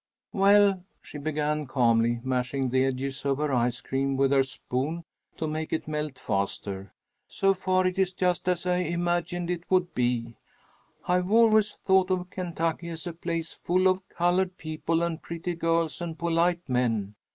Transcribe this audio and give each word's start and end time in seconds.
"Well," 0.33 0.83
she 1.03 1.19
began, 1.19 1.67
calmly, 1.67 2.21
mashing 2.23 2.71
the 2.71 2.85
edges 2.85 3.23
of 3.23 3.37
her 3.37 3.53
ice 3.53 3.81
cream 3.81 4.17
with 4.17 4.31
her 4.31 4.41
spoon 4.41 5.03
to 5.37 5.45
make 5.45 5.71
it 5.71 5.87
melt 5.87 6.17
faster, 6.17 6.91
"so 7.27 7.53
far 7.53 7.85
it 7.85 7.99
is 7.99 8.11
just 8.11 8.47
as 8.49 8.65
I 8.65 8.77
imagined 8.77 9.51
it 9.51 9.69
would 9.69 9.93
be. 9.93 10.37
I've 11.07 11.29
always 11.29 11.73
thought 11.85 12.09
of 12.09 12.31
Kentucky 12.31 12.89
as 12.89 13.05
a 13.05 13.13
place 13.13 13.53
full 13.63 13.87
of 13.87 14.09
colored 14.09 14.57
people 14.57 15.03
and 15.03 15.21
pretty 15.21 15.53
girls 15.53 16.01
and 16.01 16.17
polite 16.17 16.67
men. 16.67 17.13